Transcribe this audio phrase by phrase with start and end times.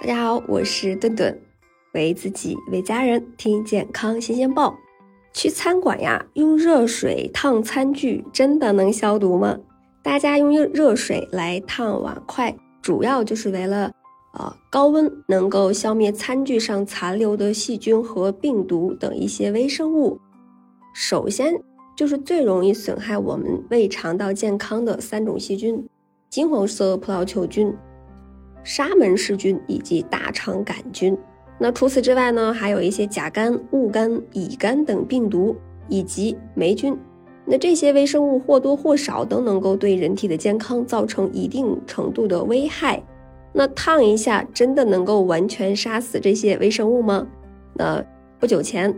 [0.00, 1.36] 大家好，我是顿顿，
[1.92, 4.78] 为自己为家人听健康新鲜报。
[5.32, 9.58] 去餐馆呀，用热水烫餐具真的能消毒吗？
[10.04, 13.90] 大家用热水来烫碗筷，主要就是为了
[14.34, 20.20] 啊高温能够消灭餐具上残留的细菌和病毒等一些微生物。
[20.94, 21.60] 首先
[21.96, 25.88] 就是最容易损害我们胃肠道健康的三种细菌：
[26.30, 27.74] 金黄色葡萄球菌。
[28.68, 31.16] 沙门氏菌以及大肠杆菌。
[31.58, 35.56] 那除此之外呢，还有一些甲肝、戊肝、乙肝等病毒
[35.88, 36.94] 以及霉菌。
[37.46, 43.02] 那这些微生物或多或少都能够对人体的健康造成一定程度的危害。
[43.54, 47.26] 那烫一下真的能够完全杀死这些微生物吗？
[47.72, 48.04] 那
[48.38, 48.94] 不久前，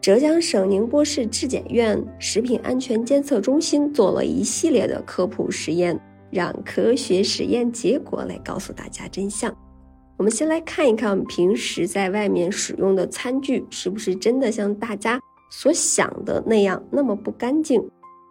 [0.00, 6.00] 浙江省宁波市质检院食品安全监测中心做了一系列的科普实验。
[6.36, 9.56] 让科学实验结果来告诉大家真相。
[10.18, 15.18] 我们先来看一看，我们平时在外面使用的餐具是不是真的像大家
[15.50, 17.82] 所想的那样那么不干净？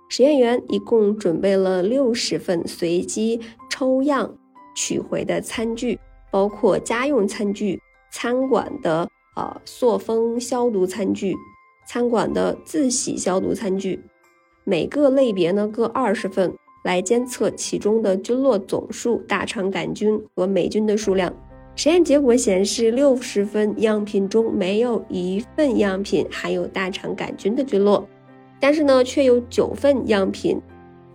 [0.09, 4.35] 实验员一共准备了六十份随机抽样
[4.75, 5.99] 取回的餐具，
[6.31, 7.79] 包括家用餐具、
[8.11, 11.33] 餐馆的呃塑封消毒餐具、
[11.87, 13.99] 餐馆的自洗消毒餐具，
[14.63, 16.53] 每个类别呢各二十份。
[16.85, 21.33] 来监测其中的菌落总数、大肠杆菌和霉菌的数量。
[21.75, 28.07] 实验结果显示，六十份样品中没有一份样品含有大肠杆菌的菌落，
[28.59, 30.61] 但是呢，却有九份样品，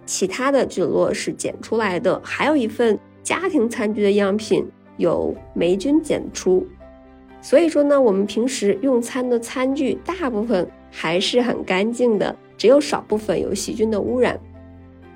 [0.04, 2.20] 其他的菌落是检出来的。
[2.24, 6.66] 还有一份家庭餐具的样品有霉菌检出。
[7.40, 14.38] 所以说呢，我们平时用餐的餐具大部分还是很干净的，只有少部分有细菌的污染。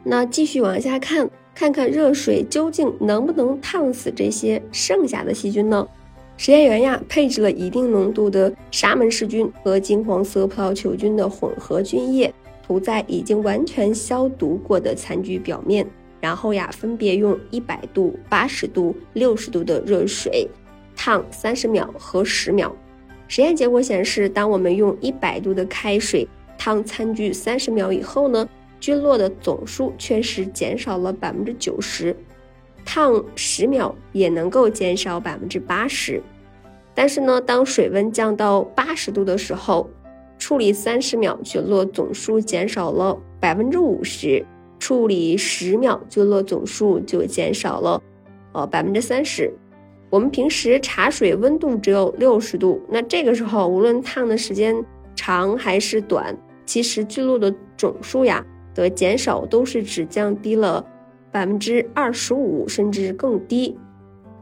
[0.06, 5.88] 那继续往下看，看看热水究竟能不能烫死这些剩下的细菌呢？
[6.36, 12.32] 实验员呀，配置了一定浓度的沙门氏菌和金黄色葡萄球菌的混合菌液，
[12.66, 15.87] 涂在已经完全消毒过的餐具表面，
[16.20, 20.47] 然后呀，分别用一百度、八十度、六十度的热水
[20.94, 22.75] 烫三十秒和十秒。
[23.26, 26.28] 实验结果显示，当我们用一百度的开水
[26.59, 28.47] 烫餐具三十秒以后呢？
[28.84, 32.15] 菌落的总数确实减少了百分之九十，
[32.84, 36.22] 烫十秒也能够减少百分之八十。
[36.94, 39.89] 但是呢，当水温降到八十度的时候，
[40.37, 44.44] 处理三十秒菌落总数减少了百分之五十，
[44.78, 48.03] 处理十秒菌落总数就减少了
[48.53, 49.50] 呃百分之三十。
[50.11, 54.77] 我们平时茶水温度只有六十度，那这个时候无论烫的时间
[55.17, 56.37] 长还是短，
[56.67, 58.44] 其实菌落的总数呀。
[58.75, 60.85] 的减少都是只降低了
[61.31, 63.77] 百分之二十五，甚至更低。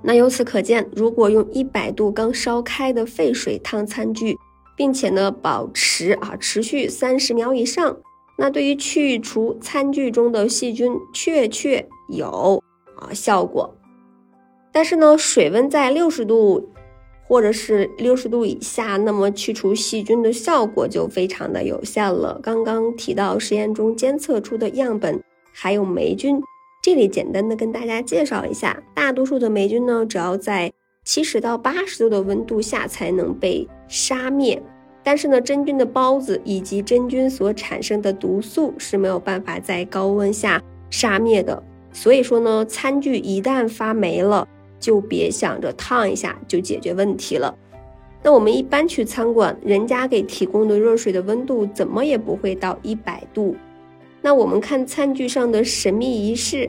[0.02, 4.36] 那由此可见，如果用一百度刚烧开的沸水烫餐具，
[4.76, 7.96] 并且呢保持啊持续三十秒以上，
[8.38, 12.62] 那对于去除餐具中的细菌确确有
[12.96, 13.76] 啊效果。
[14.72, 16.68] 但是呢，水温在六十度。
[17.32, 22.38] 或者是六十度以下，那么去除细菌的效果就非常的有限了。
[22.42, 25.18] 刚刚提到实验中监测出的样本
[25.50, 26.38] 还有霉菌，
[26.82, 30.70] 这里简单的跟大家介绍一下，大多数的霉菌呢，只要在
[31.06, 34.62] 七十到八十度的温度下才能被杀灭。
[35.02, 41.62] 但是呢，真菌的孢子以及真菌所产生的毒素是没有办法在高温下杀灭的。
[41.94, 44.46] 所以说呢，餐具一旦发霉了。
[44.82, 47.56] 就别想着烫一下就解决问题了。
[48.20, 53.56] 那我们一般去餐馆，人家给提供的热水的温度怎么也不会到一百度。
[54.20, 56.68] 那我们看餐具上的神秘仪式，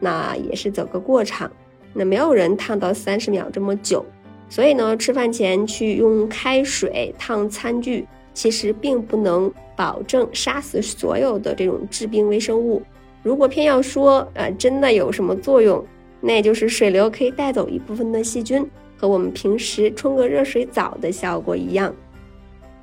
[0.00, 1.50] 那也是走个过场。
[1.92, 4.04] 那没有人烫到三十秒这么久。
[4.48, 12.82] 所以呢，吃饭前去用开水烫餐具，其实并不能保证杀死所有的这种致病微生物。
[13.22, 15.84] 如果偏要说，呃，真的有什么作用？
[16.20, 21.94] 那也就是水流可以带走一部分的细菌，和我们平时冲个热水澡的效果一样。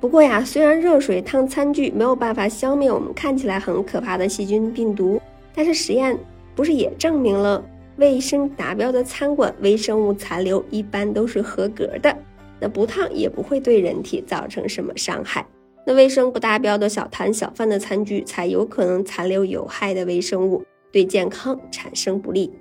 [0.00, 5.20] 不过呀，虽然热水烫餐具没有办法消灭我们看起来很可怕的细菌病毒，
[5.54, 6.18] 但是实验
[6.54, 7.64] 不是也证明了
[7.96, 12.16] 卫生达标的餐馆微生物残留一般都是合格的？
[12.60, 15.46] 那不烫也不会对人体造成什么伤害。
[15.86, 20.62] 那卫生不达标的小摊小贩的餐具才有可能残留有害的微生物，
[20.92, 22.52] 对健康产生不利。